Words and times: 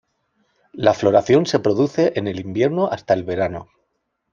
La 0.73 0.95
floración 0.95 1.45
se 1.45 1.59
produce 1.59 2.13
en 2.15 2.27
el 2.27 2.39
invierno 2.39 2.87
hasta 2.87 3.13
el 3.13 3.23
verano. 3.23 3.67